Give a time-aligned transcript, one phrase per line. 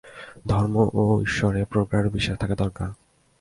[0.47, 2.89] ধর্ম ও ঈশ্বরে প্রগাঢ় বিশ্বাস থাকা দরকার।